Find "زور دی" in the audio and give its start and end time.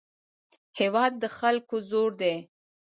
1.89-2.35